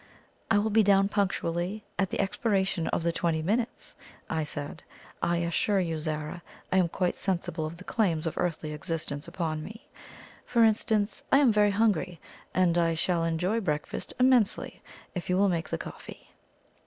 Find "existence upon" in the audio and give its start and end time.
8.73-9.63